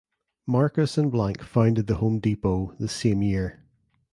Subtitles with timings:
[0.47, 3.63] Marcus and Blank founded The Home Depot the same year.